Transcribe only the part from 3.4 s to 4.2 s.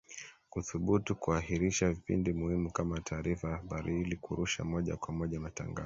ya habari ili